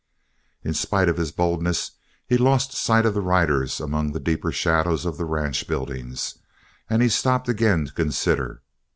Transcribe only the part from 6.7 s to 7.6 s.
and he stopped